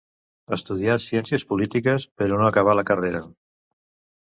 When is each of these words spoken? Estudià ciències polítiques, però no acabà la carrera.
Estudià 0.55 0.95
ciències 1.03 1.45
polítiques, 1.51 2.07
però 2.23 2.41
no 2.41 2.49
acabà 2.55 2.77
la 2.81 2.87
carrera. 2.93 3.25